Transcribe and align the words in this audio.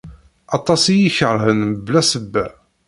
Aṭas 0.57 0.83
i 0.87 0.89
iyi-ikerhen 0.93 1.59
mebla 1.71 2.01
ssebba. 2.03 2.45